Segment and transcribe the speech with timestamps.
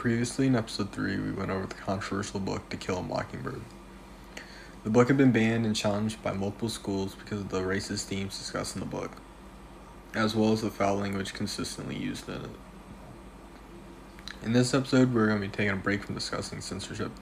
[0.00, 3.60] Previously, in episode 3, we went over the controversial book To Kill a Mockingbird.
[4.82, 8.38] The book had been banned and challenged by multiple schools because of the racist themes
[8.38, 9.10] discussed in the book,
[10.14, 12.50] as well as the foul language consistently used in it.
[14.42, 17.12] In this episode, we're going to be taking a break from discussing censorship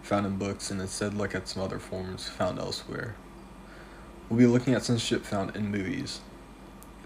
[0.00, 3.16] found in books and instead look at some other forms found elsewhere.
[4.28, 6.20] We'll be looking at censorship found in movies.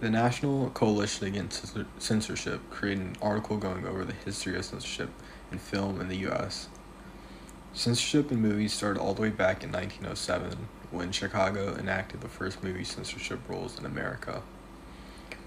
[0.05, 5.09] The National Coalition Against Censorship created an article going over the history of censorship
[5.51, 6.69] in film in the US.
[7.73, 12.63] Censorship in movies started all the way back in 1907 when Chicago enacted the first
[12.63, 14.43] movie censorship rules in America.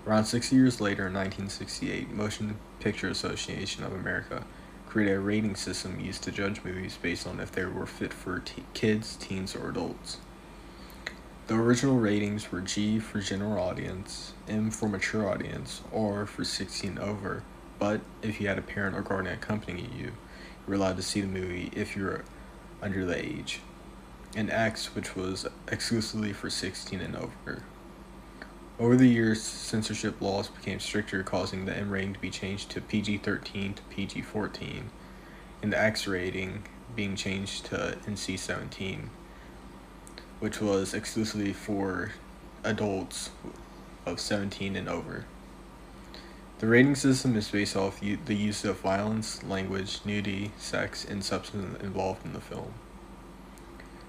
[0.08, 4.44] Around 60 years later, in 1968, Motion Picture Association of America
[4.88, 8.40] created a rating system used to judge movies based on if they were fit for
[8.40, 10.18] te- kids, teens, or adults.
[11.48, 16.98] The original ratings were G for general audience, M for mature audience, R for 16
[17.00, 17.42] over,
[17.80, 20.12] but if you had a parent or guardian accompanying you, you
[20.68, 22.26] were allowed to see the movie if you were
[22.82, 23.62] under the age,
[24.36, 27.64] and X, which was exclusively for 16 and over.
[28.78, 32.82] Over the years, censorship laws became stricter, causing the M rating to be changed to
[32.82, 34.90] PG 13 to PG 14,
[35.64, 39.12] and the X rating being changed to NC 17
[40.40, 42.12] which was exclusively for
[42.64, 43.32] adults
[44.06, 45.26] of 17 and over.
[46.60, 51.82] The rating system is based off the use of violence, language, nudity, sex, and substance
[51.84, 52.74] involved in the film.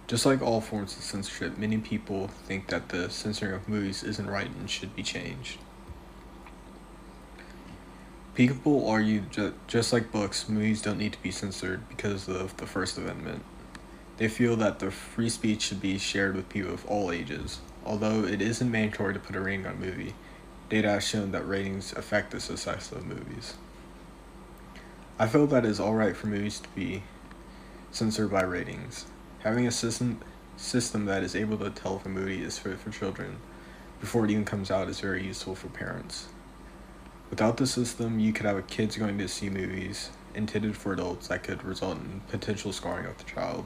[0.06, 4.30] Just like all forms of censorship, many people think that the censoring of movies isn't
[4.30, 5.58] right and should be changed.
[8.34, 12.66] People argue that just like books, movies don't need to be censored because of the
[12.66, 13.44] First Amendment.
[14.18, 17.60] They feel that the free speech should be shared with people of all ages.
[17.84, 20.14] Although it isn't mandatory to put a rating on a movie,
[20.68, 23.54] data has shown that ratings affect the success of movies.
[25.20, 27.04] I feel that it is alright for movies to be
[27.92, 29.06] censored by ratings.
[29.40, 30.20] Having a system
[30.56, 33.36] system that is able to tell if a movie is fit for children
[34.00, 36.26] before it even comes out is very useful for parents.
[37.30, 41.44] Without the system, you could have kids going to see movies intended for adults that
[41.44, 43.64] could result in potential scarring of the child.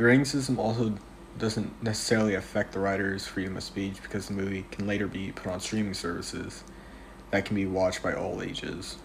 [0.00, 0.94] The rating system also
[1.36, 5.52] doesn't necessarily affect the writer's freedom of speech because the movie can later be put
[5.52, 6.64] on streaming services
[7.30, 8.96] that can be watched by all ages.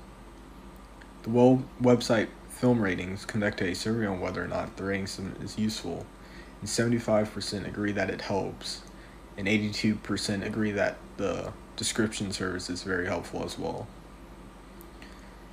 [1.23, 5.35] The well website Film Ratings conducted a survey on whether or not the rating system
[5.43, 6.05] is useful,
[6.61, 8.83] and 75% agree that it helps,
[9.35, 13.85] and 82% agree that the description service is very helpful as well.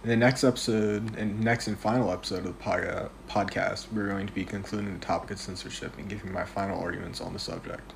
[0.03, 4.09] In the next episode, and next and final episode of the pod- uh, podcast, we're
[4.09, 7.39] going to be concluding the topic of censorship and giving my final arguments on the
[7.39, 7.93] subject.